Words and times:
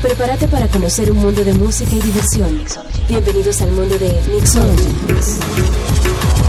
Prepárate 0.00 0.46
para 0.46 0.68
conocer 0.68 1.10
un 1.10 1.18
mundo 1.18 1.42
de 1.42 1.52
música 1.54 1.90
y 1.92 2.00
diversión. 2.00 2.62
Bienvenidos 3.08 3.60
al 3.62 3.72
mundo 3.72 3.98
de 3.98 4.12
Mixology. 4.32 6.47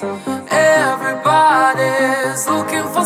Everybody's 0.00 0.08
looking 2.48 2.88
for 2.94 3.04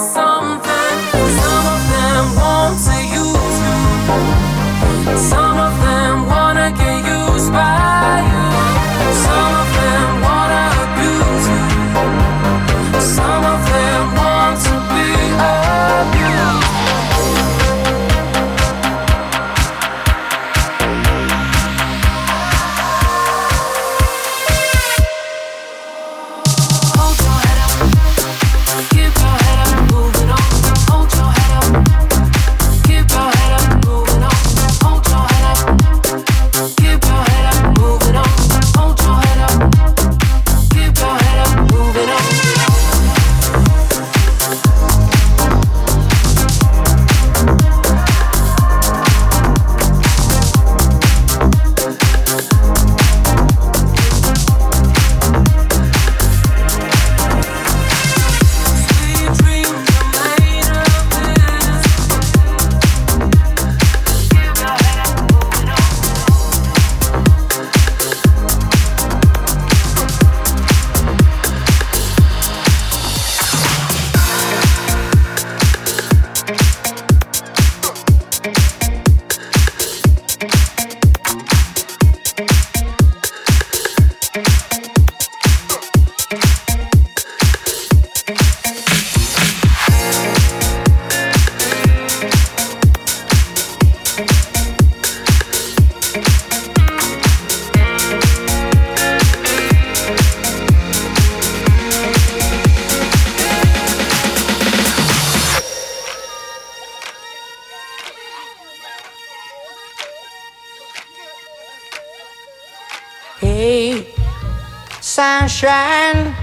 sunshine. 115.17 116.37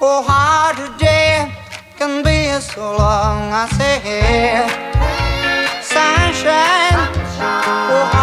Oh, 0.00 0.22
how 0.26 0.72
today 0.72 1.52
can 1.98 2.22
be 2.24 2.48
so 2.58 2.96
long. 2.96 3.52
I 3.52 3.68
say, 3.76 4.64
sunshine. 5.82 6.96
Oh, 7.92 8.17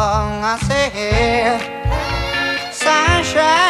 song 0.00 0.42
I 0.42 0.56
say, 0.66 1.60
sunshine. 2.72 3.69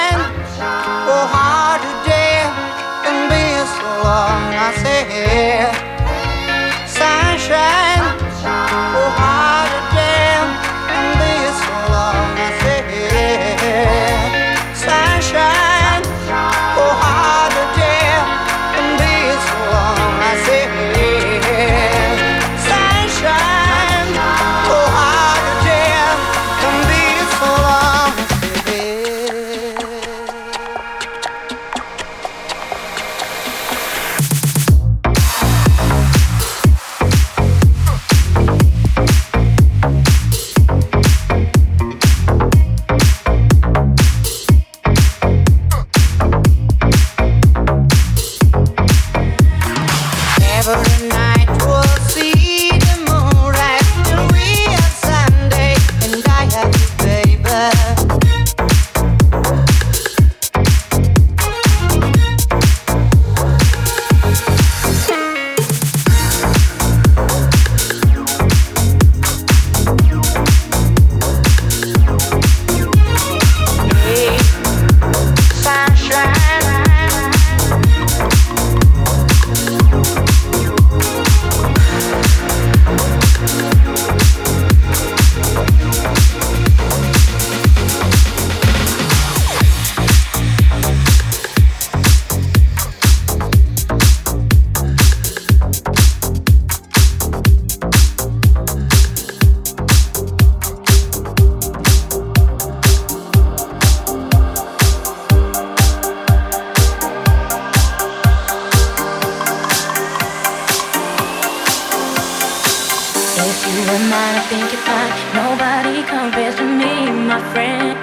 Mind, 113.90 114.12
I 114.12 114.40
think 114.48 114.70
you're 114.70 114.80
fine. 114.86 115.10
Nobody 115.34 116.04
compares 116.04 116.54
to 116.54 116.62
me, 116.62 117.10
my 117.10 117.40
friend. 117.52 117.98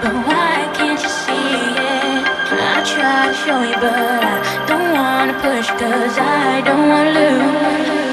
But 0.00 0.14
why 0.26 0.70
can't 0.72 1.02
you 1.02 1.08
see 1.08 1.56
it? 1.82 2.22
I 2.62 2.78
try 2.86 3.26
to 3.26 3.34
show 3.34 3.60
you, 3.60 3.74
but 3.74 4.22
I 4.22 4.66
don't 4.68 4.92
wanna 4.94 5.34
push, 5.42 5.66
cause 5.66 6.16
I 6.16 6.62
don't 6.64 6.88
wanna 6.88 7.10
lose. 7.10 8.11